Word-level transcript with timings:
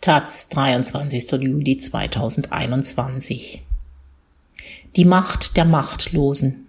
Taz, 0.00 0.48
23. 0.48 1.30
Juli 1.32 1.76
2021. 1.76 3.62
Die 4.96 5.04
Macht 5.04 5.58
der 5.58 5.66
Machtlosen. 5.66 6.68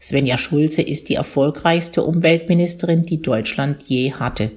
Svenja 0.00 0.38
Schulze 0.38 0.80
ist 0.80 1.10
die 1.10 1.14
erfolgreichste 1.16 2.02
Umweltministerin, 2.02 3.04
die 3.04 3.20
Deutschland 3.20 3.82
je 3.82 4.14
hatte. 4.14 4.50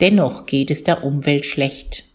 Dennoch 0.00 0.46
geht 0.46 0.72
es 0.72 0.82
der 0.82 1.04
Umwelt 1.04 1.46
schlecht. 1.46 2.06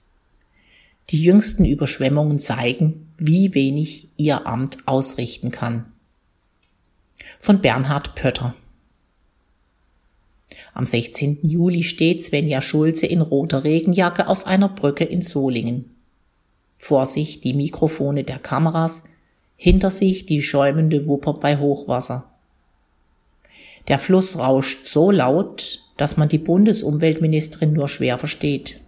Die 1.11 1.23
jüngsten 1.23 1.63
Überschwemmungen 1.63 2.39
zeigen, 2.39 3.13
wie 3.17 3.53
wenig 3.53 4.09
ihr 4.17 4.47
Amt 4.47 4.85
ausrichten 4.85 5.49
kann. 5.49 5.85
Von 7.39 7.61
Bernhard 7.61 8.15
Pötter. 8.15 8.53
Am 10.75 10.85
16. 10.85 11.39
Juli 11.41 11.83
steht 11.83 12.25
Svenja 12.25 12.61
Schulze 12.61 13.05
in 13.05 13.21
roter 13.21 13.63
Regenjacke 13.63 14.27
auf 14.27 14.45
einer 14.45 14.67
Brücke 14.67 15.05
in 15.05 15.21
Solingen. 15.21 15.95
Vor 16.77 17.05
sich 17.05 17.39
die 17.39 17.53
Mikrofone 17.53 18.25
der 18.25 18.39
Kameras, 18.39 19.03
hinter 19.55 19.89
sich 19.89 20.25
die 20.25 20.41
schäumende 20.41 21.07
Wupper 21.07 21.35
bei 21.35 21.59
Hochwasser. 21.59 22.29
Der 23.87 23.99
Fluss 23.99 24.37
rauscht 24.37 24.85
so 24.85 25.11
laut, 25.11 25.81
dass 25.95 26.17
man 26.17 26.27
die 26.27 26.39
Bundesumweltministerin 26.39 27.71
nur 27.71 27.87
schwer 27.87 28.17
versteht. 28.17 28.81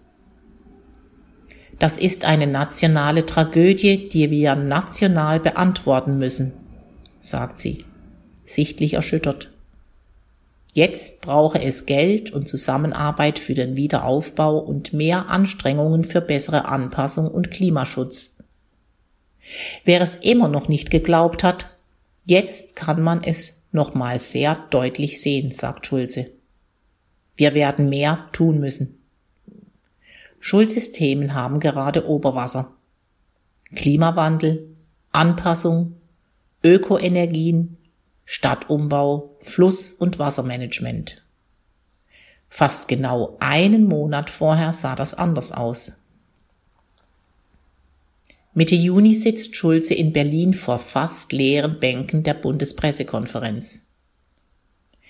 Das 1.79 1.97
ist 1.97 2.25
eine 2.25 2.47
nationale 2.47 3.25
Tragödie, 3.25 4.09
die 4.09 4.29
wir 4.29 4.55
national 4.55 5.39
beantworten 5.39 6.17
müssen, 6.17 6.51
sagt 7.21 7.61
sie, 7.61 7.85
sichtlich 8.43 8.95
erschüttert. 8.95 9.53
Jetzt 10.77 11.21
brauche 11.21 11.59
es 11.59 11.87
Geld 11.87 12.29
und 12.29 12.47
Zusammenarbeit 12.47 13.39
für 13.39 13.55
den 13.55 13.75
Wiederaufbau 13.75 14.59
und 14.59 14.93
mehr 14.93 15.27
Anstrengungen 15.27 16.03
für 16.03 16.21
bessere 16.21 16.67
Anpassung 16.67 17.31
und 17.31 17.49
Klimaschutz. 17.49 18.43
Wer 19.85 20.01
es 20.01 20.17
immer 20.17 20.47
noch 20.47 20.67
nicht 20.67 20.91
geglaubt 20.91 21.43
hat, 21.43 21.75
jetzt 22.25 22.75
kann 22.75 23.01
man 23.01 23.23
es 23.23 23.63
nochmal 23.71 24.19
sehr 24.19 24.55
deutlich 24.69 25.19
sehen, 25.19 25.49
sagt 25.49 25.87
Schulze. 25.87 26.29
Wir 27.35 27.55
werden 27.55 27.89
mehr 27.89 28.29
tun 28.31 28.59
müssen. 28.59 29.01
Schulzes 30.39 30.91
Themen 30.91 31.33
haben 31.33 31.59
gerade 31.59 32.07
Oberwasser. 32.07 32.71
Klimawandel, 33.75 34.75
Anpassung, 35.11 35.95
Ökoenergien, 36.63 37.76
Stadtumbau, 38.29 39.37
Fluss- 39.39 39.93
und 39.93 40.19
Wassermanagement. 40.19 41.21
Fast 42.49 42.89
genau 42.89 43.37
einen 43.39 43.85
Monat 43.85 44.29
vorher 44.29 44.73
sah 44.73 44.95
das 44.95 45.13
anders 45.13 45.53
aus. 45.53 45.93
Mitte 48.53 48.75
Juni 48.75 49.13
sitzt 49.13 49.55
Schulze 49.55 49.93
in 49.93 50.11
Berlin 50.11 50.53
vor 50.53 50.79
fast 50.79 51.31
leeren 51.31 51.79
Bänken 51.79 52.23
der 52.23 52.33
Bundespressekonferenz. 52.33 53.87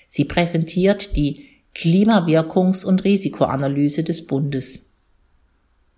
Sie 0.07 0.25
präsentiert 0.25 1.15
die 1.15 1.49
Klimawirkungs- 1.73 2.85
und 2.85 3.03
Risikoanalyse 3.03 4.03
des 4.03 4.27
Bundes. 4.27 4.91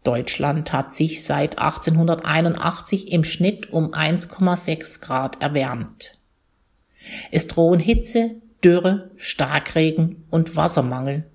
Deutschland 0.06 0.72
hat 0.72 0.96
sich 0.96 1.22
seit 1.26 1.60
1881 1.60 3.12
im 3.12 3.26
Schnitt 3.26 3.74
um 3.74 3.94
1,6 3.94 5.02
Grad 5.02 5.42
erwärmt. 5.42 6.19
Es 7.32 7.48
drohen 7.48 7.80
Hitze, 7.80 8.42
Dürre, 8.64 9.12
Starkregen 9.18 10.24
und 10.30 10.56
Wassermangel. 10.56 11.26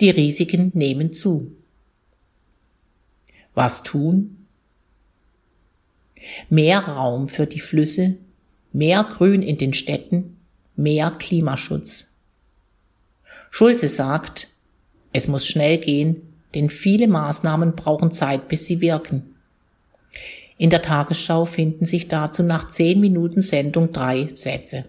Die 0.00 0.10
Risiken 0.10 0.70
nehmen 0.74 1.12
zu. 1.12 1.52
Was 3.54 3.82
tun? 3.82 4.46
Mehr 6.48 6.80
Raum 6.80 7.28
für 7.28 7.46
die 7.46 7.60
Flüsse, 7.60 8.16
mehr 8.72 9.04
Grün 9.04 9.42
in 9.42 9.58
den 9.58 9.72
Städten, 9.72 10.38
mehr 10.76 11.10
Klimaschutz. 11.10 12.20
Schulze 13.50 13.88
sagt, 13.88 14.48
es 15.12 15.28
muss 15.28 15.46
schnell 15.46 15.78
gehen, 15.78 16.22
denn 16.54 16.70
viele 16.70 17.08
Maßnahmen 17.08 17.74
brauchen 17.74 18.12
Zeit, 18.12 18.48
bis 18.48 18.66
sie 18.66 18.80
wirken. 18.80 19.34
In 20.60 20.68
der 20.68 20.82
Tagesschau 20.82 21.46
finden 21.46 21.86
sich 21.86 22.08
dazu 22.08 22.42
nach 22.42 22.68
zehn 22.68 23.00
Minuten 23.00 23.40
Sendung 23.40 23.92
drei 23.92 24.28
Sätze. 24.34 24.84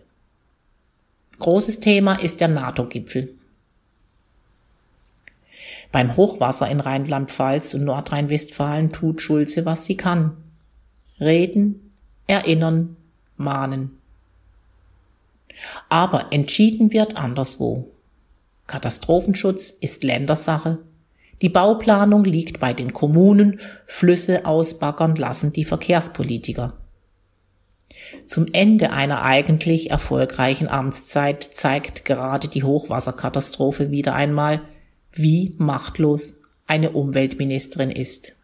Großes 1.40 1.80
Thema 1.80 2.16
ist 2.16 2.42
der 2.42 2.50
NATO-Gipfel. 2.50 3.34
Beim 5.94 6.18
Hochwasser 6.18 6.70
in 6.70 6.82
Rheinland-Pfalz 6.82 7.74
und 7.74 7.86
Nordrhein-Westfalen 7.86 8.92
tut 8.92 9.22
Schulze, 9.22 9.66
was 9.66 9.86
sie 9.86 9.96
kann. 9.96 10.36
Reden, 11.22 11.94
erinnern, 12.28 12.98
mahnen. 13.38 13.98
Aber 15.88 16.34
entschieden 16.34 16.92
wird 16.92 17.16
anderswo. 17.16 17.90
Katastrophenschutz 18.68 19.70
ist 19.70 20.04
Ländersache 20.04 20.80
die 21.42 21.50
Bauplanung 21.50 22.24
liegt 22.24 22.60
bei 22.60 22.74
den 22.74 22.94
Kommunen, 22.94 23.60
Flüsse 23.88 24.46
ausbaggern 24.46 25.16
lassen 25.16 25.54
die 25.54 25.66
Verkehrspolitiker. 25.66 26.78
Zum 28.28 28.48
Ende 28.52 28.92
einer 28.92 29.24
eigentlich 29.24 29.90
erfolgreichen 29.90 30.68
Amtszeit 30.68 31.50
zeigt 31.54 32.06
gerade 32.06 32.48
die 32.48 32.64
Hochwasserkatastrophe 32.64 33.92
wieder 33.92 34.16
einmal, 34.16 34.62
wie 35.12 35.56
machtlos 35.58 36.42
eine 36.68 36.92
Umweltministerin 36.92 37.90
ist. 37.90 38.36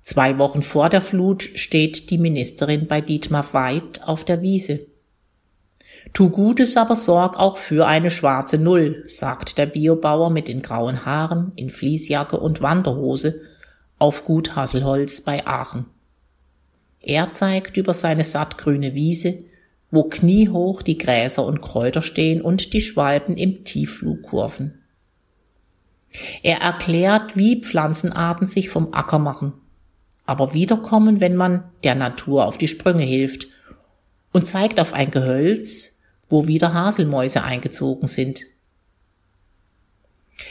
Zwei 0.00 0.38
Wochen 0.38 0.62
vor 0.62 0.88
der 0.88 1.00
Flut 1.00 1.48
steht 1.54 2.10
die 2.10 2.18
Ministerin 2.18 2.88
bei 2.88 3.00
Dietmar 3.00 3.52
Weid 3.52 4.02
auf 4.04 4.24
der 4.24 4.42
Wiese. 4.42 4.86
Tu 6.12 6.30
Gutes, 6.30 6.76
aber 6.76 6.96
sorg 6.96 7.38
auch 7.38 7.56
für 7.56 7.86
eine 7.86 8.10
schwarze 8.10 8.58
Null, 8.58 9.04
sagt 9.06 9.56
der 9.56 9.66
Biobauer 9.66 10.30
mit 10.30 10.48
den 10.48 10.62
grauen 10.62 11.06
Haaren 11.06 11.52
in 11.56 11.70
Fließjacke 11.70 12.38
und 12.38 12.60
Wanderhose 12.60 13.40
auf 13.98 14.24
Gut 14.24 14.56
Hasselholz 14.56 15.20
bei 15.20 15.46
Aachen. 15.46 15.86
Er 17.00 17.32
zeigt 17.32 17.76
über 17.76 17.94
seine 17.94 18.24
sattgrüne 18.24 18.94
Wiese, 18.94 19.44
wo 19.90 20.04
kniehoch 20.04 20.82
die 20.82 20.98
Gräser 20.98 21.44
und 21.44 21.60
Kräuter 21.60 22.02
stehen 22.02 22.40
und 22.40 22.72
die 22.72 22.80
Schwalben 22.80 23.36
im 23.36 23.64
Tiefflug 23.64 24.22
kurven. 24.22 24.74
Er 26.42 26.58
erklärt, 26.58 27.36
wie 27.36 27.62
Pflanzenarten 27.62 28.46
sich 28.46 28.68
vom 28.68 28.92
Acker 28.92 29.18
machen, 29.18 29.52
aber 30.26 30.54
wiederkommen, 30.54 31.20
wenn 31.20 31.36
man 31.36 31.64
der 31.84 31.94
Natur 31.94 32.46
auf 32.46 32.58
die 32.58 32.68
Sprünge 32.68 33.04
hilft 33.04 33.46
und 34.32 34.46
zeigt 34.46 34.80
auf 34.80 34.92
ein 34.92 35.10
Gehölz, 35.10 36.00
wo 36.28 36.46
wieder 36.46 36.74
Haselmäuse 36.74 37.44
eingezogen 37.44 38.08
sind. 38.08 38.42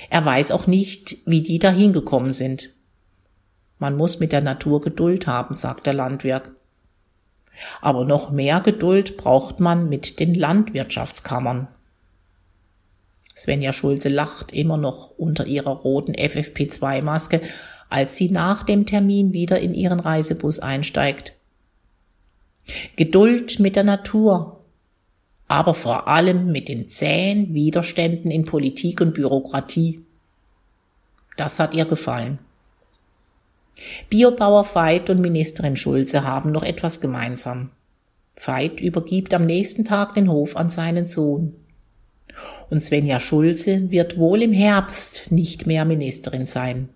Er 0.09 0.23
weiß 0.23 0.51
auch 0.51 0.67
nicht, 0.67 1.17
wie 1.25 1.41
die 1.41 1.59
dahin 1.59 1.93
gekommen 1.93 2.33
sind. 2.33 2.69
Man 3.79 3.97
muss 3.97 4.19
mit 4.19 4.31
der 4.31 4.41
Natur 4.41 4.81
Geduld 4.81 5.25
haben, 5.27 5.55
sagt 5.55 5.87
der 5.87 5.93
Landwirt. 5.93 6.51
Aber 7.81 8.05
noch 8.05 8.31
mehr 8.31 8.61
Geduld 8.61 9.17
braucht 9.17 9.59
man 9.59 9.89
mit 9.89 10.19
den 10.19 10.35
Landwirtschaftskammern. 10.35 11.67
Svenja 13.35 13.73
Schulze 13.73 14.09
lacht 14.09 14.51
immer 14.51 14.77
noch 14.77 15.09
unter 15.17 15.47
ihrer 15.47 15.71
roten 15.71 16.13
FFP2-Maske, 16.13 17.41
als 17.89 18.15
sie 18.15 18.29
nach 18.29 18.63
dem 18.63 18.85
Termin 18.85 19.33
wieder 19.33 19.59
in 19.59 19.73
ihren 19.73 19.99
Reisebus 19.99 20.59
einsteigt. 20.59 21.33
Geduld 22.95 23.59
mit 23.59 23.75
der 23.75 23.83
Natur, 23.83 24.63
aber 25.47 25.73
vor 25.73 26.07
allem 26.07 26.51
mit 26.51 26.69
den 26.69 26.87
zähen 26.87 27.53
Widerständen 27.53 28.31
in 28.31 28.45
Politik 28.45 29.01
und 29.01 29.13
Bürokratie. 29.13 30.01
Das 31.37 31.59
hat 31.59 31.73
ihr 31.73 31.85
gefallen. 31.85 32.39
Biobauer 34.09 34.65
Veit 34.75 35.09
und 35.09 35.21
Ministerin 35.21 35.75
Schulze 35.75 36.23
haben 36.23 36.51
noch 36.51 36.63
etwas 36.63 37.01
gemeinsam. 37.01 37.71
Veit 38.35 38.79
übergibt 38.79 39.33
am 39.33 39.45
nächsten 39.45 39.85
Tag 39.85 40.13
den 40.13 40.29
Hof 40.29 40.55
an 40.55 40.69
seinen 40.69 41.05
Sohn. 41.05 41.55
Und 42.69 42.81
Svenja 42.81 43.19
Schulze 43.19 43.91
wird 43.91 44.17
wohl 44.17 44.41
im 44.41 44.53
Herbst 44.53 45.31
nicht 45.31 45.67
mehr 45.67 45.85
Ministerin 45.85 46.45
sein. 46.45 46.89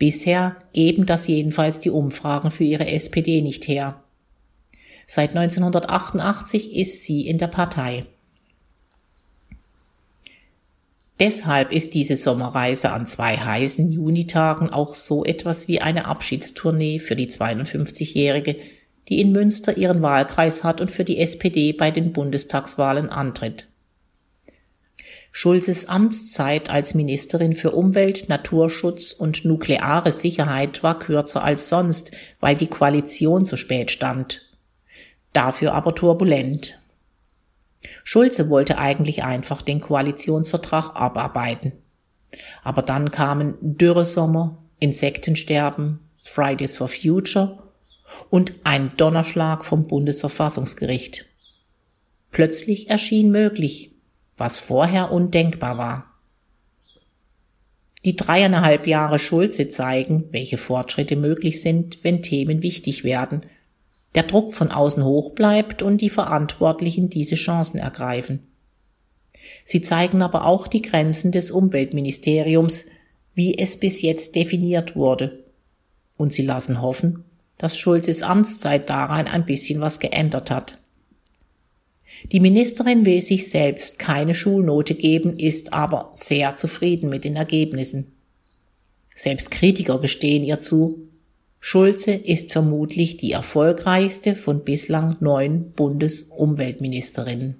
Bisher 0.00 0.56
geben 0.72 1.04
das 1.04 1.26
jedenfalls 1.28 1.78
die 1.78 1.90
Umfragen 1.90 2.50
für 2.50 2.64
ihre 2.64 2.88
SPD 2.88 3.42
nicht 3.42 3.68
her. 3.68 4.02
Seit 5.06 5.36
1988 5.36 6.74
ist 6.74 7.04
sie 7.04 7.26
in 7.26 7.36
der 7.36 7.48
Partei. 7.48 8.06
Deshalb 11.18 11.70
ist 11.70 11.92
diese 11.92 12.16
Sommerreise 12.16 12.92
an 12.92 13.06
zwei 13.06 13.36
heißen 13.36 13.90
Junitagen 13.90 14.70
auch 14.70 14.94
so 14.94 15.22
etwas 15.22 15.68
wie 15.68 15.82
eine 15.82 16.06
Abschiedstournee 16.06 16.98
für 16.98 17.14
die 17.14 17.28
52-Jährige, 17.28 18.56
die 19.10 19.20
in 19.20 19.32
Münster 19.32 19.76
ihren 19.76 20.00
Wahlkreis 20.00 20.64
hat 20.64 20.80
und 20.80 20.90
für 20.90 21.04
die 21.04 21.18
SPD 21.18 21.74
bei 21.74 21.90
den 21.90 22.14
Bundestagswahlen 22.14 23.10
antritt. 23.10 23.69
Schulzes 25.32 25.88
Amtszeit 25.88 26.70
als 26.70 26.94
Ministerin 26.94 27.54
für 27.54 27.70
Umwelt, 27.70 28.28
Naturschutz 28.28 29.12
und 29.12 29.44
nukleare 29.44 30.10
Sicherheit 30.10 30.82
war 30.82 30.98
kürzer 30.98 31.44
als 31.44 31.68
sonst, 31.68 32.10
weil 32.40 32.56
die 32.56 32.66
Koalition 32.66 33.44
so 33.44 33.56
spät 33.56 33.90
stand. 33.90 34.42
Dafür 35.32 35.74
aber 35.74 35.94
turbulent. 35.94 36.78
Schulze 38.02 38.50
wollte 38.50 38.78
eigentlich 38.78 39.22
einfach 39.22 39.62
den 39.62 39.80
Koalitionsvertrag 39.80 40.96
abarbeiten. 40.96 41.72
Aber 42.62 42.82
dann 42.82 43.10
kamen 43.10 43.54
Dürresommer, 43.60 44.58
Insektensterben, 44.80 46.00
Fridays 46.24 46.76
for 46.76 46.88
Future 46.88 47.62
und 48.28 48.52
ein 48.64 48.96
Donnerschlag 48.96 49.64
vom 49.64 49.86
Bundesverfassungsgericht. 49.86 51.26
Plötzlich 52.30 52.90
erschien 52.90 53.30
möglich, 53.30 53.89
was 54.40 54.58
vorher 54.58 55.12
undenkbar 55.12 55.76
war. 55.76 56.06
Die 58.06 58.16
dreieinhalb 58.16 58.86
Jahre 58.86 59.18
Schulze 59.18 59.68
zeigen, 59.68 60.24
welche 60.30 60.56
Fortschritte 60.56 61.14
möglich 61.14 61.60
sind, 61.60 61.98
wenn 62.02 62.22
Themen 62.22 62.62
wichtig 62.62 63.04
werden, 63.04 63.42
der 64.14 64.22
Druck 64.22 64.54
von 64.54 64.70
außen 64.70 65.04
hoch 65.04 65.32
bleibt 65.32 65.82
und 65.82 66.00
die 66.00 66.08
Verantwortlichen 66.08 67.10
diese 67.10 67.34
Chancen 67.34 67.78
ergreifen. 67.78 68.40
Sie 69.66 69.82
zeigen 69.82 70.22
aber 70.22 70.46
auch 70.46 70.66
die 70.66 70.82
Grenzen 70.82 71.32
des 71.32 71.50
Umweltministeriums, 71.50 72.86
wie 73.34 73.58
es 73.58 73.78
bis 73.78 74.00
jetzt 74.00 74.34
definiert 74.36 74.96
wurde. 74.96 75.44
Und 76.16 76.32
sie 76.32 76.46
lassen 76.46 76.80
hoffen, 76.80 77.24
dass 77.58 77.78
Schulzes 77.78 78.22
Amtszeit 78.22 78.88
daran 78.88 79.26
ein 79.26 79.44
bisschen 79.44 79.82
was 79.82 80.00
geändert 80.00 80.50
hat. 80.50 80.79
Die 82.24 82.40
Ministerin 82.40 83.06
will 83.06 83.20
sich 83.20 83.48
selbst 83.48 83.98
keine 83.98 84.34
Schulnote 84.34 84.94
geben, 84.94 85.38
ist 85.38 85.72
aber 85.72 86.10
sehr 86.14 86.56
zufrieden 86.56 87.08
mit 87.08 87.24
den 87.24 87.36
Ergebnissen. 87.36 88.12
Selbst 89.14 89.50
Kritiker 89.50 89.98
gestehen 89.98 90.44
ihr 90.44 90.60
zu, 90.60 91.08
Schulze 91.60 92.12
ist 92.12 92.52
vermutlich 92.52 93.18
die 93.18 93.32
erfolgreichste 93.32 94.34
von 94.34 94.64
bislang 94.64 95.16
neun 95.20 95.72
Bundesumweltministerinnen. 95.72 97.56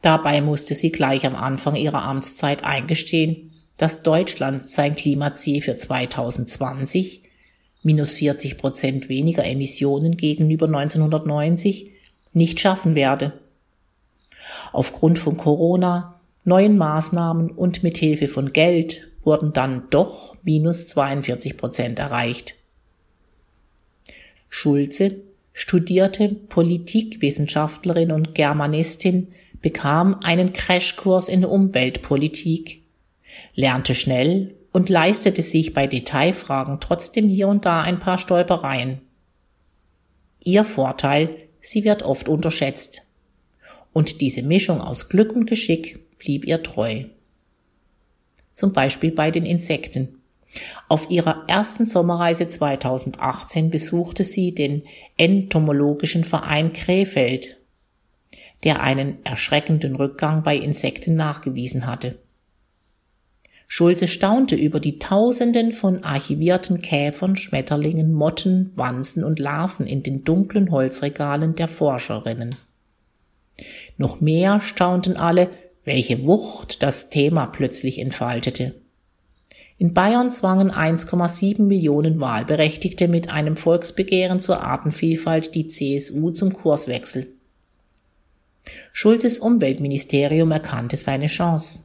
Dabei 0.00 0.40
musste 0.40 0.74
sie 0.74 0.90
gleich 0.90 1.26
am 1.26 1.34
Anfang 1.34 1.76
ihrer 1.76 2.02
Amtszeit 2.02 2.64
eingestehen, 2.64 3.52
dass 3.76 4.02
Deutschland 4.02 4.62
sein 4.62 4.96
Klimaziel 4.96 5.62
für 5.62 5.76
2020 5.76 7.22
minus 7.82 8.14
40 8.14 8.58
Prozent 8.58 9.08
weniger 9.08 9.44
Emissionen 9.44 10.16
gegenüber 10.16 10.66
1990 10.66 11.91
nicht 12.32 12.60
schaffen 12.60 12.94
werde. 12.94 13.32
Aufgrund 14.72 15.18
von 15.18 15.36
Corona, 15.36 16.20
neuen 16.44 16.76
Maßnahmen 16.76 17.50
und 17.50 17.82
mit 17.82 17.98
Hilfe 17.98 18.28
von 18.28 18.52
Geld 18.52 19.08
wurden 19.22 19.52
dann 19.52 19.84
doch 19.90 20.36
minus 20.42 20.88
42 20.88 21.56
Prozent 21.56 21.98
erreicht. 21.98 22.56
Schulze, 24.48 25.22
studierte 25.52 26.28
Politikwissenschaftlerin 26.28 28.10
und 28.10 28.34
Germanistin, 28.34 29.28
bekam 29.60 30.16
einen 30.24 30.52
Crashkurs 30.52 31.28
in 31.28 31.44
Umweltpolitik, 31.44 32.82
lernte 33.54 33.94
schnell 33.94 34.54
und 34.72 34.88
leistete 34.88 35.42
sich 35.42 35.72
bei 35.72 35.86
Detailfragen 35.86 36.80
trotzdem 36.80 37.28
hier 37.28 37.48
und 37.48 37.64
da 37.64 37.82
ein 37.82 37.98
paar 37.98 38.18
Stolpereien. 38.18 39.00
Ihr 40.42 40.64
Vorteil, 40.64 41.36
sie 41.62 41.84
wird 41.84 42.02
oft 42.02 42.28
unterschätzt. 42.28 43.06
Und 43.94 44.20
diese 44.20 44.42
Mischung 44.42 44.80
aus 44.80 45.08
Glück 45.08 45.34
und 45.34 45.46
Geschick 45.46 46.18
blieb 46.18 46.44
ihr 46.44 46.62
treu. 46.62 47.04
Zum 48.54 48.72
Beispiel 48.72 49.12
bei 49.12 49.30
den 49.30 49.46
Insekten. 49.46 50.20
Auf 50.88 51.10
ihrer 51.10 51.44
ersten 51.48 51.86
Sommerreise 51.86 52.48
2018 52.48 53.70
besuchte 53.70 54.22
sie 54.22 54.54
den 54.54 54.82
Entomologischen 55.16 56.24
Verein 56.24 56.74
Krefeld, 56.74 57.58
der 58.64 58.82
einen 58.82 59.24
erschreckenden 59.24 59.96
Rückgang 59.96 60.42
bei 60.42 60.56
Insekten 60.56 61.14
nachgewiesen 61.14 61.86
hatte. 61.86 62.18
Schulze 63.74 64.06
staunte 64.06 64.54
über 64.54 64.80
die 64.80 64.98
Tausenden 64.98 65.72
von 65.72 66.04
archivierten 66.04 66.82
Käfern, 66.82 67.36
Schmetterlingen, 67.36 68.12
Motten, 68.12 68.70
Wanzen 68.76 69.24
und 69.24 69.38
Larven 69.38 69.86
in 69.86 70.02
den 70.02 70.24
dunklen 70.24 70.70
Holzregalen 70.70 71.54
der 71.54 71.68
Forscherinnen. 71.68 72.54
Noch 73.96 74.20
mehr 74.20 74.60
staunten 74.60 75.16
alle, 75.16 75.48
welche 75.86 76.22
Wucht 76.26 76.82
das 76.82 77.08
Thema 77.08 77.46
plötzlich 77.46 77.98
entfaltete. 77.98 78.74
In 79.78 79.94
Bayern 79.94 80.30
zwangen 80.30 80.70
1,7 80.70 81.62
Millionen 81.62 82.20
Wahlberechtigte 82.20 83.08
mit 83.08 83.30
einem 83.30 83.56
Volksbegehren 83.56 84.40
zur 84.40 84.60
Artenvielfalt 84.60 85.54
die 85.54 85.68
CSU 85.68 86.30
zum 86.30 86.52
Kurswechsel. 86.52 87.28
Schulzes 88.92 89.38
Umweltministerium 89.38 90.50
erkannte 90.50 90.98
seine 90.98 91.28
Chance. 91.28 91.84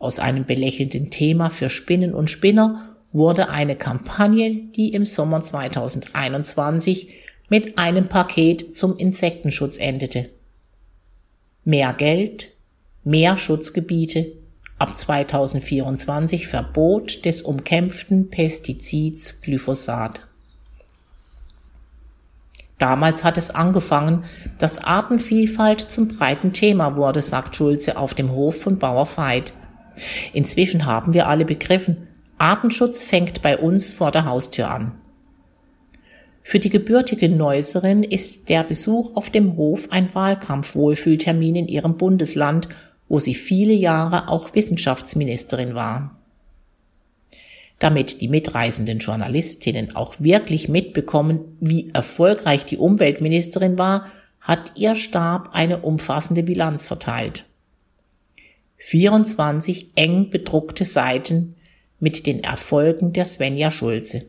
Aus 0.00 0.18
einem 0.18 0.46
belächelnden 0.46 1.10
Thema 1.10 1.50
für 1.50 1.68
Spinnen 1.68 2.14
und 2.14 2.30
Spinner 2.30 2.96
wurde 3.12 3.50
eine 3.50 3.76
Kampagne, 3.76 4.50
die 4.50 4.94
im 4.94 5.04
Sommer 5.04 5.42
2021 5.42 7.10
mit 7.50 7.76
einem 7.76 8.08
Paket 8.08 8.74
zum 8.74 8.96
Insektenschutz 8.96 9.76
endete. 9.76 10.30
Mehr 11.64 11.92
Geld, 11.92 12.48
mehr 13.04 13.36
Schutzgebiete, 13.36 14.32
ab 14.78 14.96
2024 14.96 16.48
Verbot 16.48 17.26
des 17.26 17.42
umkämpften 17.42 18.30
Pestizids 18.30 19.42
Glyphosat. 19.42 20.22
Damals 22.78 23.24
hat 23.24 23.36
es 23.36 23.50
angefangen, 23.50 24.24
dass 24.56 24.78
Artenvielfalt 24.78 25.82
zum 25.82 26.08
breiten 26.08 26.54
Thema 26.54 26.96
wurde, 26.96 27.20
sagt 27.20 27.54
Schulze 27.54 27.98
auf 27.98 28.14
dem 28.14 28.32
Hof 28.32 28.62
von 28.62 28.78
Bauer 28.78 29.06
Veit. 29.06 29.52
Inzwischen 30.32 30.86
haben 30.86 31.12
wir 31.12 31.28
alle 31.28 31.44
begriffen, 31.44 32.08
Artenschutz 32.38 33.04
fängt 33.04 33.42
bei 33.42 33.58
uns 33.58 33.90
vor 33.92 34.10
der 34.10 34.24
Haustür 34.24 34.70
an. 34.70 34.92
Für 36.42 36.58
die 36.58 36.70
gebürtige 36.70 37.28
Neusserin 37.28 38.02
ist 38.02 38.48
der 38.48 38.64
Besuch 38.64 39.14
auf 39.14 39.30
dem 39.30 39.56
Hof 39.56 39.88
ein 39.90 40.14
Wahlkampfwohlfühltermin 40.14 41.54
in 41.54 41.68
ihrem 41.68 41.96
Bundesland, 41.96 42.68
wo 43.08 43.18
sie 43.18 43.34
viele 43.34 43.74
Jahre 43.74 44.28
auch 44.28 44.54
Wissenschaftsministerin 44.54 45.74
war. 45.74 46.16
Damit 47.78 48.20
die 48.20 48.28
mitreisenden 48.28 48.98
Journalistinnen 48.98 49.96
auch 49.96 50.14
wirklich 50.18 50.68
mitbekommen, 50.68 51.56
wie 51.60 51.90
erfolgreich 51.92 52.64
die 52.64 52.78
Umweltministerin 52.78 53.78
war, 53.78 54.06
hat 54.40 54.72
ihr 54.76 54.96
Stab 54.96 55.50
eine 55.52 55.78
umfassende 55.78 56.42
Bilanz 56.42 56.86
verteilt. 56.86 57.46
24 58.82 59.90
eng 59.94 60.30
bedruckte 60.30 60.86
Seiten 60.86 61.54
mit 61.98 62.26
den 62.26 62.42
Erfolgen 62.42 63.12
der 63.12 63.26
Svenja 63.26 63.70
Schulze. 63.70 64.24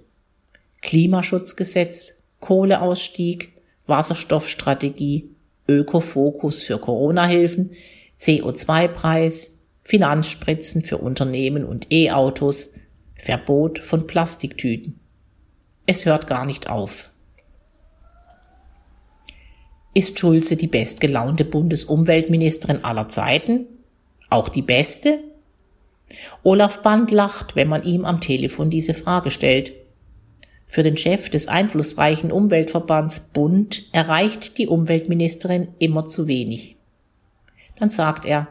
Klimaschutzgesetz, 0.81 2.27
Kohleausstieg, 2.41 3.53
Wasserstoffstrategie, 3.87 5.29
Ökofokus 5.69 6.63
für 6.63 6.79
Corona-Hilfen, 6.79 7.71
CO2-Preis, 8.19 9.57
Finanzspritzen 9.83 10.81
für 10.81 10.97
Unternehmen 10.97 11.63
und 11.63 11.89
E-Autos, 11.89 12.73
Verbot 13.15 13.79
von 13.79 14.05
Plastiktüten. 14.05 14.99
Es 15.85 16.05
hört 16.05 16.27
gar 16.27 16.45
nicht 16.45 16.69
auf. 16.69 17.09
Ist 19.93 20.19
Schulze 20.19 20.57
die 20.57 20.67
bestgelaunte 20.67 21.45
Bundesumweltministerin 21.45 22.83
aller 22.83 23.07
Zeiten? 23.07 23.65
Auch 24.31 24.47
die 24.47 24.61
beste? 24.61 25.19
Olaf 26.41 26.81
Band 26.81 27.11
lacht, 27.11 27.57
wenn 27.57 27.67
man 27.67 27.83
ihm 27.83 28.05
am 28.05 28.21
Telefon 28.21 28.69
diese 28.69 28.93
Frage 28.93 29.29
stellt. 29.29 29.73
Für 30.67 30.83
den 30.83 30.95
Chef 30.95 31.29
des 31.29 31.49
einflussreichen 31.49 32.31
Umweltverbands 32.31 33.31
Bund 33.33 33.83
erreicht 33.91 34.57
die 34.57 34.67
Umweltministerin 34.67 35.67
immer 35.79 36.07
zu 36.07 36.27
wenig. 36.27 36.77
Dann 37.75 37.89
sagt 37.89 38.25
er, 38.25 38.47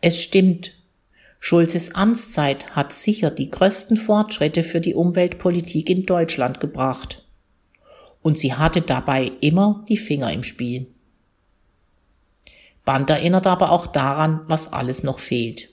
es 0.00 0.22
stimmt, 0.22 0.72
Schulzes 1.40 1.94
Amtszeit 1.94 2.74
hat 2.74 2.94
sicher 2.94 3.30
die 3.30 3.50
größten 3.50 3.98
Fortschritte 3.98 4.62
für 4.62 4.80
die 4.80 4.94
Umweltpolitik 4.94 5.90
in 5.90 6.06
Deutschland 6.06 6.58
gebracht. 6.58 7.26
Und 8.22 8.38
sie 8.38 8.54
hatte 8.54 8.80
dabei 8.80 9.30
immer 9.42 9.84
die 9.90 9.98
Finger 9.98 10.32
im 10.32 10.42
Spiel. 10.42 10.86
Band 12.84 13.10
erinnert 13.10 13.46
aber 13.46 13.72
auch 13.72 13.86
daran, 13.86 14.40
was 14.46 14.72
alles 14.72 15.02
noch 15.02 15.18
fehlt. 15.18 15.70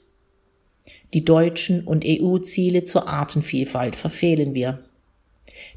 Die 1.13 1.23
deutschen 1.23 1.83
und 1.85 2.05
EU-Ziele 2.05 2.83
zur 2.83 3.07
Artenvielfalt 3.07 3.95
verfehlen 3.95 4.53
wir. 4.53 4.83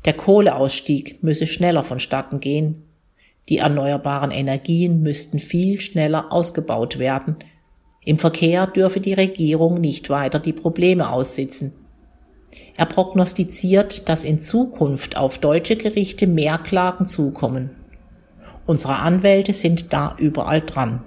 Der 0.04 0.14
Kohleausstieg 0.14 1.22
müsse 1.22 1.46
schneller 1.46 1.84
vonstatten 1.84 2.40
gehen. 2.40 2.82
Die 3.48 3.58
erneuerbaren 3.58 4.30
Energien 4.30 5.02
müssten 5.02 5.38
viel 5.38 5.80
schneller 5.80 6.32
ausgebaut 6.32 6.98
werden. 6.98 7.36
Im 8.04 8.18
Verkehr 8.18 8.66
dürfe 8.66 9.00
die 9.00 9.14
Regierung 9.14 9.80
nicht 9.80 10.10
weiter 10.10 10.38
die 10.38 10.52
Probleme 10.52 11.10
aussitzen. 11.10 11.72
Er 12.76 12.86
prognostiziert, 12.86 14.08
dass 14.08 14.24
in 14.24 14.42
Zukunft 14.42 15.16
auf 15.16 15.38
deutsche 15.38 15.76
Gerichte 15.76 16.26
mehr 16.26 16.58
Klagen 16.58 17.06
zukommen. 17.06 17.70
Unsere 18.66 18.96
Anwälte 18.96 19.52
sind 19.52 19.92
da 19.92 20.16
überall 20.18 20.60
dran. 20.60 21.04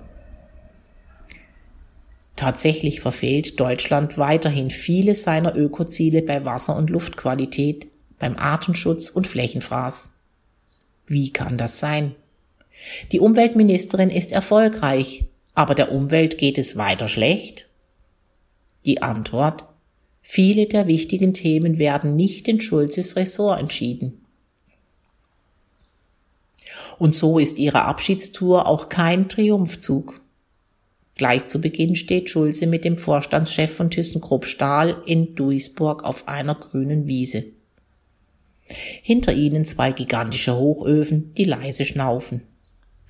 Tatsächlich 2.35 3.01
verfehlt 3.01 3.59
Deutschland 3.59 4.17
weiterhin 4.17 4.69
viele 4.69 5.15
seiner 5.15 5.55
Ökoziele 5.55 6.21
bei 6.21 6.43
Wasser- 6.45 6.75
und 6.75 6.89
Luftqualität, 6.89 7.87
beim 8.17 8.37
Artenschutz 8.37 9.09
und 9.09 9.27
Flächenfraß. 9.27 10.13
Wie 11.05 11.31
kann 11.31 11.57
das 11.57 11.79
sein? 11.79 12.15
Die 13.11 13.19
Umweltministerin 13.19 14.09
ist 14.09 14.31
erfolgreich, 14.31 15.25
aber 15.53 15.75
der 15.75 15.91
Umwelt 15.91 16.37
geht 16.37 16.57
es 16.57 16.75
weiter 16.75 17.07
schlecht? 17.07 17.69
Die 18.85 19.01
Antwort 19.01 19.65
Viele 20.25 20.67
der 20.67 20.87
wichtigen 20.87 21.33
Themen 21.33 21.77
werden 21.77 22.15
nicht 22.15 22.47
in 22.47 22.61
Schulzes 22.61 23.17
Ressort 23.17 23.59
entschieden. 23.59 24.25
Und 26.97 27.13
so 27.13 27.39
ist 27.39 27.59
ihre 27.59 27.83
Abschiedstour 27.83 28.65
auch 28.65 28.87
kein 28.87 29.27
Triumphzug. 29.27 30.21
Gleich 31.15 31.45
zu 31.47 31.61
Beginn 31.61 31.95
steht 31.95 32.29
Schulze 32.29 32.65
mit 32.65 32.83
dem 32.85 32.97
Vorstandschef 32.97 33.75
von 33.75 33.91
ThyssenKrupp 33.91 34.45
Stahl 34.45 35.03
in 35.05 35.35
Duisburg 35.35 36.03
auf 36.03 36.27
einer 36.27 36.55
grünen 36.55 37.07
Wiese. 37.07 37.45
Hinter 38.65 39.33
ihnen 39.33 39.65
zwei 39.65 39.91
gigantische 39.91 40.57
Hochöfen, 40.57 41.33
die 41.35 41.45
leise 41.45 41.85
schnaufen. 41.85 42.41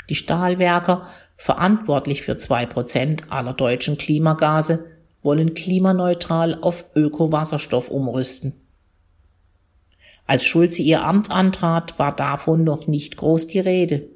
Die 0.09 0.15
Stahlwerker, 0.15 1.07
verantwortlich 1.37 2.23
für 2.23 2.35
zwei 2.35 2.65
Prozent 2.65 3.31
aller 3.31 3.53
deutschen 3.53 3.97
Klimagase, 3.97 4.85
wollen 5.21 5.53
klimaneutral 5.53 6.57
auf 6.59 6.85
Ökowasserstoff 6.95 7.89
umrüsten. 7.89 8.53
Als 10.25 10.45
Schulze 10.45 10.81
ihr 10.81 11.03
Amt 11.03 11.31
antrat, 11.31 11.97
war 11.99 12.13
davon 12.13 12.63
noch 12.63 12.87
nicht 12.87 13.15
groß 13.15 13.47
die 13.47 13.59
Rede. 13.59 14.07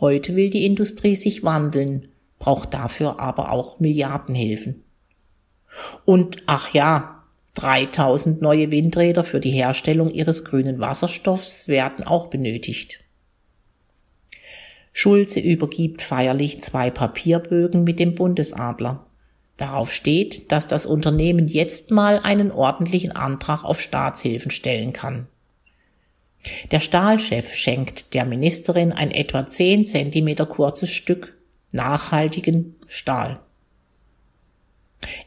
Heute 0.00 0.36
will 0.36 0.50
die 0.50 0.66
Industrie 0.66 1.16
sich 1.16 1.42
wandeln, 1.42 2.08
braucht 2.38 2.74
dafür 2.74 3.20
aber 3.20 3.52
auch 3.52 3.80
Milliardenhilfen. 3.80 4.84
Und 6.04 6.38
ach 6.46 6.72
ja, 6.72 7.24
3000 7.54 8.40
neue 8.40 8.70
Windräder 8.70 9.24
für 9.24 9.40
die 9.40 9.50
Herstellung 9.50 10.10
ihres 10.10 10.44
grünen 10.44 10.78
Wasserstoffs 10.78 11.68
werden 11.68 12.06
auch 12.06 12.28
benötigt. 12.28 13.00
Schulze 14.92 15.40
übergibt 15.40 16.02
feierlich 16.02 16.62
zwei 16.62 16.90
Papierbögen 16.90 17.84
mit 17.84 17.98
dem 18.00 18.14
Bundesadler. 18.14 19.06
Darauf 19.56 19.92
steht, 19.92 20.52
dass 20.52 20.68
das 20.68 20.86
Unternehmen 20.86 21.48
jetzt 21.48 21.90
mal 21.90 22.20
einen 22.22 22.52
ordentlichen 22.52 23.12
Antrag 23.12 23.64
auf 23.64 23.80
Staatshilfen 23.80 24.50
stellen 24.50 24.92
kann. 24.92 25.26
Der 26.70 26.80
Stahlchef 26.80 27.54
schenkt 27.54 28.14
der 28.14 28.24
Ministerin 28.24 28.92
ein 28.92 29.10
etwa 29.10 29.48
10 29.48 29.86
Zentimeter 29.86 30.46
kurzes 30.46 30.90
Stück 30.90 31.37
nachhaltigen 31.72 32.76
Stahl. 32.86 33.40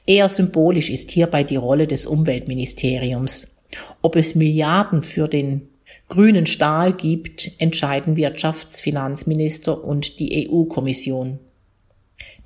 Eher 0.05 0.29
symbolisch 0.29 0.89
ist 0.89 1.11
hierbei 1.11 1.43
die 1.43 1.55
Rolle 1.55 1.87
des 1.87 2.05
Umweltministeriums. 2.05 3.61
Ob 4.01 4.15
es 4.15 4.35
Milliarden 4.35 5.03
für 5.03 5.27
den 5.27 5.69
grünen 6.09 6.45
Stahl 6.45 6.93
gibt, 6.93 7.51
entscheiden 7.59 8.15
Wirtschafts-, 8.15 8.81
Finanzminister 8.81 9.83
und 9.83 10.19
die 10.19 10.49
EU-Kommission. 10.49 11.39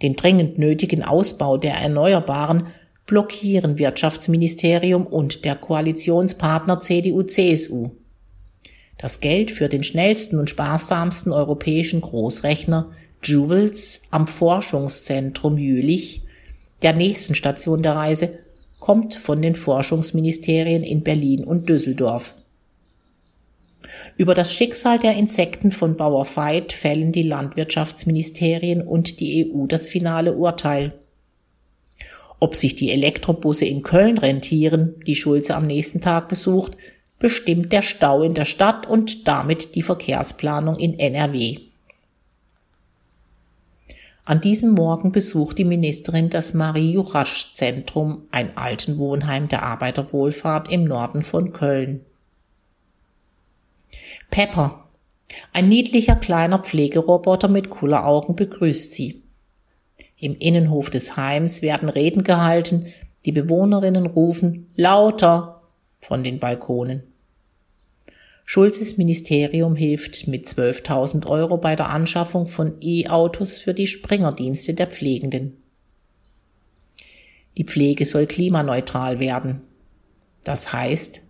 Den 0.02 0.16
dringend 0.16 0.58
nötigen 0.58 1.04
Ausbau 1.04 1.58
der 1.58 1.76
Erneuerbaren 1.76 2.68
blockieren 3.06 3.78
Wirtschaftsministerium 3.78 5.06
und 5.06 5.46
der 5.46 5.56
Koalitionspartner 5.56 6.82
CDU-CSU. 6.82 7.92
Das 8.98 9.20
Geld 9.20 9.52
für 9.52 9.70
den 9.70 9.84
schnellsten 9.84 10.40
und 10.40 10.50
sparsamsten 10.50 11.32
europäischen 11.32 12.02
Großrechner 12.02 12.92
Jewels 13.28 14.04
am 14.12 14.28
Forschungszentrum 14.28 15.58
Jülich, 15.58 16.22
der 16.82 16.94
nächsten 16.94 17.36
Station 17.36 17.82
der 17.82 17.96
Reise, 17.96 18.40
kommt 18.80 19.16
von 19.16 19.42
den 19.42 19.56
Forschungsministerien 19.56 20.84
in 20.84 21.02
Berlin 21.02 21.44
und 21.44 21.68
Düsseldorf. 21.70 22.36
Über 24.18 24.34
das 24.34 24.54
Schicksal 24.54 25.00
der 25.00 25.16
Insekten 25.16 25.72
von 25.72 25.98
Bauer 25.98 26.26
Veit 26.26 26.74
fällen 26.74 27.12
die 27.12 27.24
Landwirtschaftsministerien 27.24 28.82
und 28.82 29.20
die 29.20 29.52
EU 29.52 29.68
das 29.68 29.88
finale 29.88 30.34
Urteil. 30.34 30.94
Ob 32.40 32.56
sich 32.56 32.76
die 32.76 32.92
Elektrobusse 32.92 33.66
in 33.66 33.82
Köln 33.82 34.18
rentieren, 34.18 34.96
die 35.08 35.16
Schulze 35.16 35.56
am 35.56 35.66
nächsten 35.66 36.02
Tag 36.02 36.30
besucht, 36.30 36.78
bestimmt 37.18 37.72
der 37.72 37.82
Stau 37.82 38.22
in 38.22 38.34
der 38.34 38.46
Stadt 38.46 38.88
und 38.88 39.28
damit 39.28 39.76
die 39.76 39.82
Verkehrsplanung 39.82 40.78
in 40.78 41.00
NRW. 41.00 41.60
An 44.28 44.42
diesem 44.42 44.72
Morgen 44.72 45.12
besucht 45.12 45.60
die 45.60 45.66
Ministerin 45.66 46.32
das 46.32 46.56
Marie-Jurasch-Zentrum, 46.56 48.24
ein 48.32 48.58
Altenwohnheim 48.58 49.48
der 49.48 49.62
Arbeiterwohlfahrt 49.62 50.72
im 50.72 50.86
Norden 50.86 51.22
von 51.22 51.54
Köln. 51.54 52.04
Pepper, 54.32 54.86
ein 55.54 55.70
niedlicher 55.70 56.16
kleiner 56.16 56.58
Pflegeroboter 56.58 57.48
mit 57.48 57.70
cooler 57.70 58.08
Augen 58.08 58.36
begrüßt 58.36 58.94
sie. 58.94 59.22
Im 60.18 60.36
Innenhof 60.36 60.90
des 60.90 61.16
Heims 61.16 61.62
werden 61.62 61.88
Reden 61.88 62.24
gehalten, 62.24 62.88
die 63.26 63.32
Bewohnerinnen 63.32 64.08
rufen 64.08 64.72
lauter 64.76 65.62
von 66.00 66.24
den 66.24 66.40
Balkonen. 66.40 67.04
Schulzes 68.48 68.98
Ministerium 68.98 69.76
hilft 69.76 70.28
mit 70.28 70.46
12.000 70.46 71.26
Euro 71.26 71.58
bei 71.58 71.76
der 71.76 71.90
Anschaffung 71.90 72.48
von 72.48 72.76
E-Autos 72.80 73.58
für 73.58 73.74
die 73.74 73.88
Springerdienste 73.88 74.76
der 74.76 74.86
Pflegenden. 74.86 75.58
Die 77.58 77.64
Pflege 77.64 78.06
soll 78.06 78.28
klimaneutral 78.28 79.20
werden. 79.20 79.62
Das 80.44 80.72
heißt, 80.72 81.22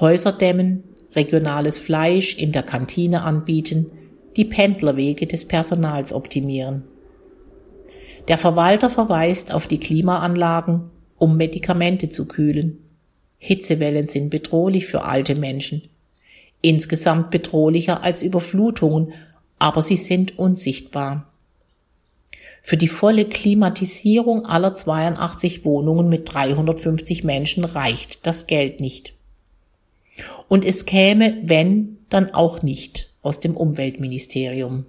Häuser 0.00 0.32
dämmen, 0.32 0.84
regionales 1.14 1.78
Fleisch 1.78 2.36
in 2.36 2.52
der 2.52 2.62
Kantine 2.62 3.22
anbieten, 3.22 3.92
die 4.36 4.44
Pendlerwege 4.44 5.26
des 5.26 5.48
Personals 5.48 6.12
optimieren. 6.12 6.82
Der 8.28 8.36
Verwalter 8.36 8.90
verweist 8.90 9.50
auf 9.52 9.66
die 9.66 9.78
Klimaanlagen, 9.78 10.90
um 11.16 11.38
Medikamente 11.38 12.10
zu 12.10 12.28
kühlen. 12.28 12.78
Hitzewellen 13.38 14.08
sind 14.08 14.28
bedrohlich 14.28 14.86
für 14.86 15.04
alte 15.04 15.34
Menschen. 15.34 15.88
Insgesamt 16.64 17.30
bedrohlicher 17.30 18.02
als 18.02 18.22
Überflutungen, 18.22 19.12
aber 19.58 19.82
sie 19.82 19.98
sind 19.98 20.38
unsichtbar. 20.38 21.30
Für 22.62 22.78
die 22.78 22.88
volle 22.88 23.26
Klimatisierung 23.26 24.46
aller 24.46 24.74
82 24.74 25.66
Wohnungen 25.66 26.08
mit 26.08 26.32
350 26.32 27.22
Menschen 27.22 27.66
reicht 27.66 28.26
das 28.26 28.46
Geld 28.46 28.80
nicht. 28.80 29.12
Und 30.48 30.64
es 30.64 30.86
käme, 30.86 31.36
wenn, 31.42 31.98
dann 32.08 32.30
auch 32.30 32.62
nicht 32.62 33.10
aus 33.20 33.40
dem 33.40 33.58
Umweltministerium. 33.58 34.86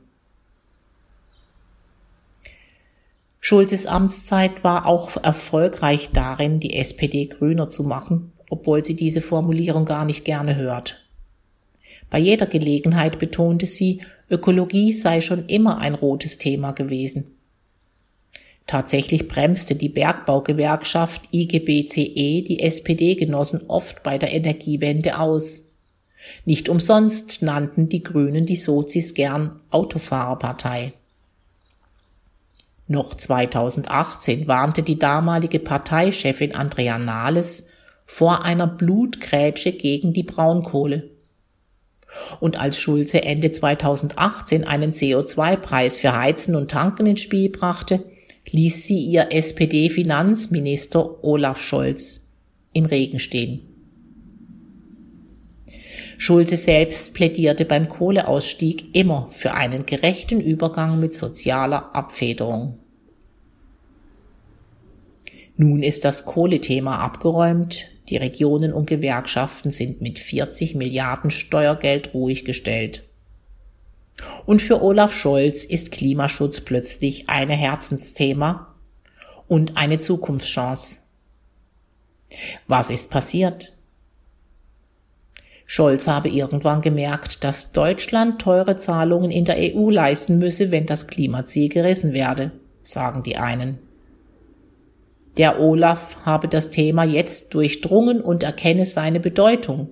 Schulzes 3.41 3.85
Amtszeit 3.85 4.63
war 4.63 4.85
auch 4.85 5.21
erfolgreich 5.21 6.11
darin, 6.13 6.61
die 6.61 6.77
SPD 6.77 7.25
grüner 7.25 7.67
zu 7.67 7.83
machen, 7.83 8.31
obwohl 8.49 8.85
sie 8.85 8.95
diese 8.95 9.19
Formulierung 9.19 9.83
gar 9.83 10.05
nicht 10.05 10.23
gerne 10.23 10.55
hört. 10.55 11.04
Bei 12.15 12.21
jeder 12.21 12.45
Gelegenheit 12.45 13.19
betonte 13.19 13.65
sie, 13.65 13.99
Ökologie 14.29 14.93
sei 14.93 15.19
schon 15.19 15.47
immer 15.47 15.79
ein 15.79 15.93
rotes 15.93 16.37
Thema 16.37 16.71
gewesen. 16.71 17.35
Tatsächlich 18.67 19.27
bremste 19.27 19.75
die 19.75 19.89
Bergbaugewerkschaft 19.89 21.23
IGBCE 21.33 22.41
die 22.41 22.61
SPD-Genossen 22.61 23.63
oft 23.67 24.01
bei 24.01 24.17
der 24.17 24.31
Energiewende 24.31 25.19
aus. 25.19 25.65
Nicht 26.45 26.69
umsonst 26.69 27.41
nannten 27.41 27.89
die 27.89 28.01
Grünen 28.01 28.45
die 28.45 28.55
Sozis 28.55 29.13
gern 29.13 29.59
Autofahrerpartei. 29.69 30.93
Noch 32.87 33.13
2018 33.13 34.47
warnte 34.47 34.83
die 34.83 34.97
damalige 34.97 35.59
Parteichefin 35.59 36.55
Andrea 36.55 36.97
Nahles 36.97 37.67
vor 38.05 38.45
einer 38.45 38.67
Blutgrätsche 38.67 39.73
gegen 39.73 40.13
die 40.13 40.23
Braunkohle. 40.23 41.09
Und 42.39 42.59
als 42.59 42.79
Schulze 42.79 43.23
Ende 43.23 43.51
2018 43.51 44.63
einen 44.65 44.91
CO2-Preis 44.91 45.99
für 45.99 46.15
Heizen 46.15 46.55
und 46.55 46.71
Tanken 46.71 47.05
ins 47.05 47.21
Spiel 47.21 47.49
brachte, 47.49 48.05
ließ 48.49 48.85
sie 48.85 48.99
ihr 48.99 49.31
SPD-Finanzminister 49.31 51.23
Olaf 51.23 51.61
Scholz 51.61 52.27
im 52.73 52.85
Regen 52.85 53.19
stehen. 53.19 53.61
Schulze 56.17 56.55
selbst 56.55 57.13
plädierte 57.13 57.65
beim 57.65 57.89
Kohleausstieg 57.89 58.95
immer 58.95 59.27
für 59.31 59.53
einen 59.53 59.85
gerechten 59.85 60.39
Übergang 60.39 60.99
mit 60.99 61.13
sozialer 61.13 61.93
Abfederung. 61.93 62.79
Nun 65.57 65.83
ist 65.83 66.05
das 66.05 66.25
Kohlethema 66.25 66.97
abgeräumt, 66.97 67.85
die 68.09 68.17
Regionen 68.17 68.73
und 68.73 68.85
Gewerkschaften 68.87 69.71
sind 69.71 70.01
mit 70.01 70.19
40 70.19 70.75
Milliarden 70.75 71.31
Steuergeld 71.31 72.13
ruhig 72.13 72.45
gestellt. 72.45 73.03
Und 74.45 74.61
für 74.61 74.81
Olaf 74.81 75.13
Scholz 75.13 75.63
ist 75.63 75.91
Klimaschutz 75.91 76.61
plötzlich 76.61 77.29
eine 77.29 77.53
Herzensthema 77.53 78.75
und 79.47 79.77
eine 79.77 79.99
Zukunftschance. 79.99 81.01
Was 82.67 82.89
ist 82.89 83.09
passiert? 83.09 83.73
Scholz 85.65 86.07
habe 86.07 86.29
irgendwann 86.29 86.81
gemerkt, 86.81 87.43
dass 87.43 87.71
Deutschland 87.71 88.39
teure 88.39 88.77
Zahlungen 88.77 89.31
in 89.31 89.45
der 89.45 89.57
EU 89.57 89.89
leisten 89.89 90.37
müsse, 90.37 90.69
wenn 90.69 90.85
das 90.85 91.07
Klimaziel 91.07 91.69
gerissen 91.69 92.13
werde, 92.13 92.51
sagen 92.83 93.23
die 93.23 93.37
einen. 93.37 93.79
Der 95.37 95.59
Olaf 95.59 96.17
habe 96.25 96.47
das 96.47 96.69
Thema 96.69 97.03
jetzt 97.03 97.53
durchdrungen 97.53 98.21
und 98.21 98.43
erkenne 98.43 98.85
seine 98.85 99.19
Bedeutung, 99.19 99.89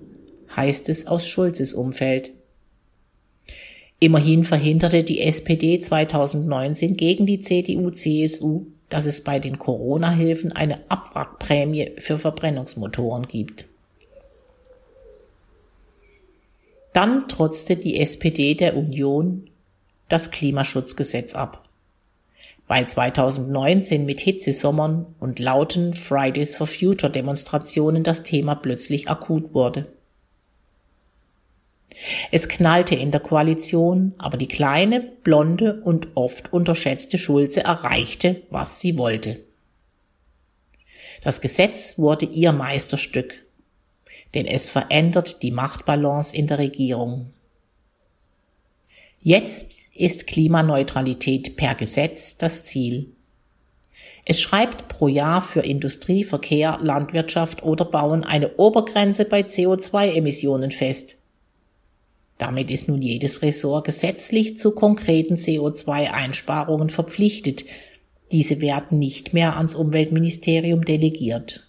heißt 0.56 0.88
es 0.88 1.06
aus 1.06 1.26
Schulzes 1.26 1.74
Umfeld. 1.74 2.32
Immerhin 4.00 4.44
verhinderte 4.44 5.04
die 5.04 5.20
SPD 5.20 5.80
2019 5.80 6.96
gegen 6.96 7.26
die 7.26 7.40
CDU-CSU, 7.40 8.66
dass 8.88 9.06
es 9.06 9.22
bei 9.22 9.38
den 9.38 9.58
Corona-Hilfen 9.58 10.52
eine 10.52 10.90
Abwrackprämie 10.90 11.92
für 11.98 12.18
Verbrennungsmotoren 12.18 13.26
gibt. 13.26 13.66
Dann 16.92 17.28
trotzte 17.28 17.76
die 17.76 17.98
SPD 17.98 18.54
der 18.54 18.76
Union 18.76 19.50
das 20.08 20.30
Klimaschutzgesetz 20.30 21.34
ab. 21.34 21.63
Weil 22.66 22.88
2019 22.88 24.06
mit 24.06 24.20
Hitzesommern 24.20 25.06
und 25.20 25.38
lauten 25.38 25.94
Fridays 25.94 26.56
for 26.56 26.66
Future 26.66 27.12
Demonstrationen 27.12 28.02
das 28.02 28.22
Thema 28.22 28.54
plötzlich 28.54 29.08
akut 29.08 29.52
wurde. 29.52 29.86
Es 32.32 32.48
knallte 32.48 32.94
in 32.94 33.10
der 33.10 33.20
Koalition, 33.20 34.14
aber 34.18 34.36
die 34.36 34.48
kleine, 34.48 35.00
blonde 35.22 35.80
und 35.82 36.08
oft 36.14 36.52
unterschätzte 36.52 37.18
Schulze 37.18 37.62
erreichte, 37.62 38.42
was 38.50 38.80
sie 38.80 38.98
wollte. 38.98 39.40
Das 41.22 41.40
Gesetz 41.40 41.98
wurde 41.98 42.26
ihr 42.26 42.52
Meisterstück 42.52 43.44
denn 44.34 44.46
es 44.46 44.68
verändert 44.68 45.42
die 45.42 45.52
Machtbalance 45.52 46.34
in 46.36 46.46
der 46.46 46.58
Regierung. 46.58 47.32
Jetzt 49.20 49.83
ist 49.94 50.26
Klimaneutralität 50.26 51.56
per 51.56 51.74
Gesetz 51.74 52.36
das 52.36 52.64
Ziel. 52.64 53.14
Es 54.26 54.40
schreibt 54.40 54.88
pro 54.88 55.08
Jahr 55.08 55.42
für 55.42 55.60
Industrie, 55.60 56.24
Verkehr, 56.24 56.78
Landwirtschaft 56.82 57.62
oder 57.62 57.84
Bauen 57.84 58.24
eine 58.24 58.56
Obergrenze 58.56 59.24
bei 59.24 59.42
CO2-Emissionen 59.42 60.70
fest. 60.70 61.18
Damit 62.38 62.70
ist 62.70 62.88
nun 62.88 63.02
jedes 63.02 63.42
Ressort 63.42 63.84
gesetzlich 63.84 64.58
zu 64.58 64.72
konkreten 64.72 65.36
CO2-Einsparungen 65.36 66.88
verpflichtet. 66.88 67.64
Diese 68.32 68.60
werden 68.60 68.98
nicht 68.98 69.34
mehr 69.34 69.56
ans 69.56 69.74
Umweltministerium 69.74 70.84
delegiert. 70.84 71.66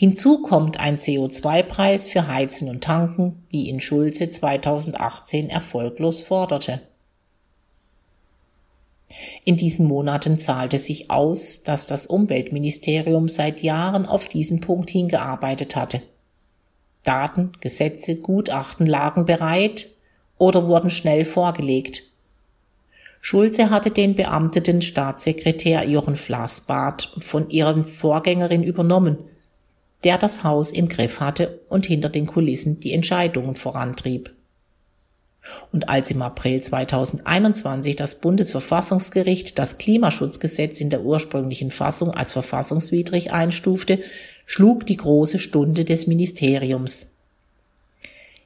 Hinzu 0.00 0.40
kommt 0.40 0.80
ein 0.80 0.96
CO2-Preis 0.96 2.08
für 2.08 2.26
Heizen 2.26 2.70
und 2.70 2.82
Tanken, 2.82 3.44
wie 3.50 3.68
ihn 3.68 3.80
Schulze 3.80 4.30
2018 4.30 5.50
erfolglos 5.50 6.22
forderte. 6.22 6.80
In 9.44 9.58
diesen 9.58 9.86
Monaten 9.86 10.38
zahlte 10.38 10.78
sich 10.78 11.10
aus, 11.10 11.64
dass 11.64 11.84
das 11.84 12.06
Umweltministerium 12.06 13.28
seit 13.28 13.60
Jahren 13.62 14.06
auf 14.06 14.26
diesen 14.26 14.60
Punkt 14.60 14.88
hingearbeitet 14.88 15.76
hatte. 15.76 16.00
Daten, 17.02 17.52
Gesetze, 17.60 18.16
Gutachten 18.16 18.86
lagen 18.86 19.26
bereit 19.26 19.90
oder 20.38 20.66
wurden 20.66 20.88
schnell 20.88 21.26
vorgelegt. 21.26 22.04
Schulze 23.20 23.68
hatte 23.68 23.90
den 23.90 24.14
beamteten 24.14 24.80
Staatssekretär 24.80 25.86
Jochen 25.86 26.16
Flassbart 26.16 27.14
von 27.18 27.50
ihren 27.50 27.84
Vorgängerin 27.84 28.62
übernommen 28.62 29.18
der 30.04 30.18
das 30.18 30.44
Haus 30.44 30.70
im 30.70 30.88
Griff 30.88 31.20
hatte 31.20 31.60
und 31.68 31.86
hinter 31.86 32.08
den 32.08 32.26
Kulissen 32.26 32.80
die 32.80 32.92
Entscheidungen 32.92 33.54
vorantrieb. 33.54 34.34
Und 35.72 35.88
als 35.88 36.10
im 36.10 36.20
April 36.20 36.60
2021 36.60 37.96
das 37.96 38.20
Bundesverfassungsgericht 38.20 39.58
das 39.58 39.78
Klimaschutzgesetz 39.78 40.80
in 40.80 40.90
der 40.90 41.02
ursprünglichen 41.02 41.70
Fassung 41.70 42.10
als 42.10 42.32
verfassungswidrig 42.32 43.32
einstufte, 43.32 44.00
schlug 44.44 44.86
die 44.86 44.96
große 44.96 45.38
Stunde 45.38 45.84
des 45.84 46.06
Ministeriums. 46.06 47.16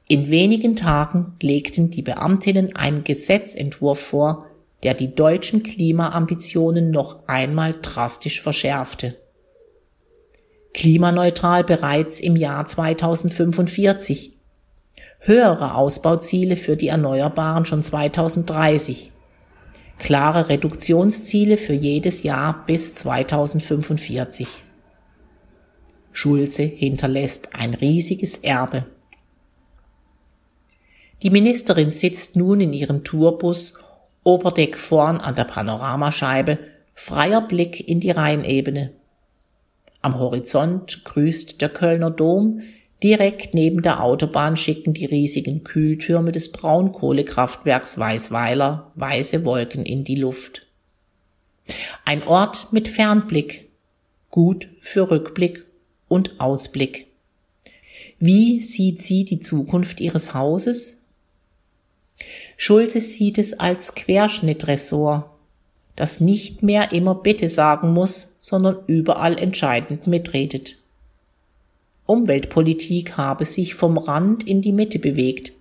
In 0.07 0.29
wenigen 0.29 0.75
Tagen 0.75 1.33
legten 1.41 1.89
die 1.89 2.03
Beamtinnen 2.03 2.75
einen 2.75 3.03
Gesetzentwurf 3.03 3.99
vor, 3.99 4.45
der 4.83 4.93
die 4.93 5.13
deutschen 5.13 5.63
Klimaambitionen 5.63 6.91
noch 6.91 7.27
einmal 7.27 7.75
drastisch 7.81 8.41
verschärfte 8.41 9.15
klimaneutral 10.75 11.63
bereits 11.63 12.19
im 12.19 12.35
Jahr 12.35 12.65
2045, 12.65 14.33
höhere 15.19 15.75
Ausbauziele 15.75 16.57
für 16.57 16.75
die 16.75 16.89
Erneuerbaren 16.89 17.65
schon 17.65 17.81
2030, 17.81 19.13
klare 19.97 20.49
Reduktionsziele 20.49 21.55
für 21.57 21.73
jedes 21.73 22.23
Jahr 22.23 22.65
bis 22.67 22.93
2045. 22.93 24.47
Schulze 26.11 26.63
hinterlässt 26.63 27.55
ein 27.55 27.73
riesiges 27.73 28.37
Erbe. 28.39 28.85
Die 31.23 31.29
Ministerin 31.29 31.91
sitzt 31.91 32.35
nun 32.35 32.59
in 32.59 32.73
ihrem 32.73 33.05
Tourbus 33.05 33.79
Oberdeck 34.23 34.77
vorn 34.77 35.19
an 35.19 35.35
der 35.35 35.45
Panoramascheibe, 35.45 36.59
freier 36.93 37.41
Blick 37.41 37.87
in 37.87 38.01
die 38.01 38.11
Rheinebene. 38.11 38.91
Am 40.05 40.19
Horizont 40.19 41.03
grüßt 41.03 41.61
der 41.61 41.69
Kölner 41.69 42.11
Dom, 42.11 42.61
direkt 43.01 43.55
neben 43.55 43.81
der 43.81 44.03
Autobahn 44.03 44.55
schicken 44.55 44.93
die 44.93 45.05
riesigen 45.05 45.63
Kühltürme 45.63 46.31
des 46.31 46.51
Braunkohlekraftwerks 46.51 47.97
Weißweiler 47.97 48.91
weiße 48.93 49.45
Wolken 49.45 49.83
in 49.83 50.03
die 50.03 50.17
Luft. 50.17 50.67
Ein 52.05 52.21
Ort 52.21 52.71
mit 52.71 52.87
Fernblick, 52.87 53.71
gut 54.29 54.67
für 54.79 55.09
Rückblick 55.09 55.65
und 56.07 56.39
Ausblick. 56.39 57.07
Wie 58.19 58.61
sieht 58.61 59.01
sie 59.01 59.25
die 59.25 59.39
Zukunft 59.39 59.99
ihres 59.99 60.35
Hauses? 60.35 61.01
Schulze 62.57 62.99
sieht 62.99 63.39
es 63.39 63.59
als 63.59 63.95
Querschnittressort, 63.95 65.31
das 65.95 66.19
nicht 66.19 66.61
mehr 66.61 66.91
immer 66.91 67.15
Bitte 67.15 67.49
sagen 67.49 67.91
muss, 67.91 68.34
sondern 68.45 68.77
überall 68.85 69.39
entscheidend 69.39 70.05
mitredet. 70.05 70.77
Umweltpolitik 72.05 73.17
habe 73.17 73.43
sich 73.43 73.73
vom 73.73 73.97
Rand 73.97 74.47
in 74.47 74.61
die 74.61 74.71
Mitte 74.71 74.99
bewegt. 74.99 75.51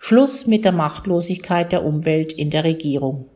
Schluss 0.00 0.48
mit 0.48 0.64
der 0.64 0.72
Machtlosigkeit 0.72 1.70
der 1.70 1.84
Umwelt 1.84 2.32
in 2.32 2.50
der 2.50 2.64
Regierung. 2.64 3.26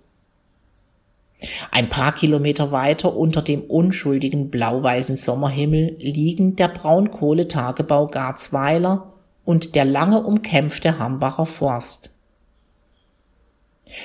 Ein 1.70 1.88
paar 1.88 2.12
Kilometer 2.12 2.72
weiter 2.72 3.16
unter 3.16 3.40
dem 3.40 3.60
unschuldigen 3.60 4.50
blau-weißen 4.50 5.14
Sommerhimmel 5.14 5.94
liegen 6.00 6.56
der 6.56 6.66
Braunkohletagebau 6.66 8.08
Garzweiler 8.08 9.12
und 9.44 9.76
der 9.76 9.84
lange 9.84 10.20
umkämpfte 10.20 10.98
Hambacher 10.98 11.46
Forst. 11.46 12.16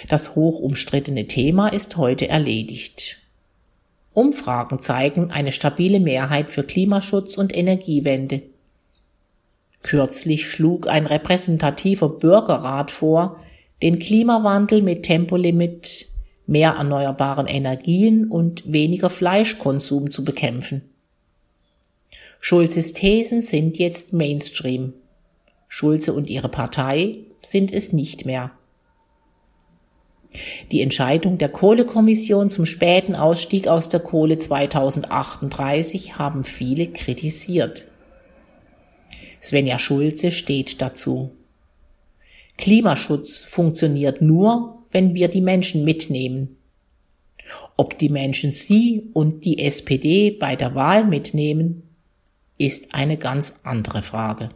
Das 0.08 0.36
hoch 0.36 0.60
umstrittene 0.60 1.26
Thema 1.26 1.70
ist 1.70 1.98
heute 1.98 2.28
erledigt. 2.28 3.24
Umfragen 4.20 4.80
zeigen 4.80 5.32
eine 5.32 5.54
stabile 5.54 6.02
Mehrheit 6.02 6.52
für 6.52 6.64
Klimaschutz 6.64 7.38
und 7.38 7.56
Energiewende. 7.56 8.42
Kürzlich 9.82 10.52
schlug 10.52 10.90
ein 10.90 11.06
repräsentativer 11.06 12.10
Bürgerrat 12.10 12.92
vor, 12.92 13.40
den 13.82 13.98
Klimawandel 13.98 14.82
mit 14.82 15.04
Tempolimit, 15.04 16.08
mehr 16.48 16.72
erneuerbaren 16.72 17.48
Energien 17.48 18.30
und 18.30 18.70
weniger 18.70 19.10
Fleischkonsum 19.10 20.12
zu 20.12 20.26
bekämpfen. 20.26 20.82
Schulzes 22.42 22.92
Thesen 22.92 23.42
sind 23.42 23.78
jetzt 23.78 24.12
Mainstream. 24.12 24.96
Schulze 25.70 26.12
und 26.12 26.30
ihre 26.30 26.50
Partei 26.50 27.20
sind 27.42 27.72
es 27.72 27.94
nicht 27.94 28.26
mehr. 28.26 28.52
Die 30.72 30.82
Entscheidung 30.82 31.38
der 31.38 31.50
Kohlekommission 31.50 32.50
zum 32.50 32.66
späten 32.66 33.16
Ausstieg 33.16 33.68
aus 33.68 33.90
der 33.90 34.00
Kohle 34.00 34.38
2038 34.38 36.18
haben 36.18 36.44
viele 36.44 36.88
kritisiert. 36.88 37.86
Svenja 39.42 39.80
Schulze 39.80 40.32
steht 40.32 40.82
dazu. 40.82 41.32
Klimaschutz 42.58 43.44
funktioniert 43.44 44.22
nur, 44.22 44.84
wenn 44.92 45.16
wir 45.16 45.30
die 45.30 45.42
Menschen 45.42 45.84
mitnehmen. 45.84 46.58
Ob 47.78 47.98
die 47.98 48.10
Menschen 48.10 48.52
sie 48.52 49.10
und 49.14 49.46
die 49.46 49.60
SPD 49.60 50.32
bei 50.32 50.56
der 50.56 50.76
Wahl 50.76 51.06
mitnehmen, 51.06 51.84
ist 52.58 52.94
eine 52.94 53.18
ganz 53.18 53.62
andere 53.64 54.04
Frage. 54.04 54.50